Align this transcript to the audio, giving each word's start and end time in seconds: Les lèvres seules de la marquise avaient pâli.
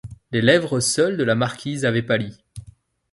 Les 0.31 0.41
lèvres 0.41 0.79
seules 0.79 1.15
de 1.15 1.23
la 1.23 1.35
marquise 1.35 1.85
avaient 1.85 2.01
pâli. 2.01 2.35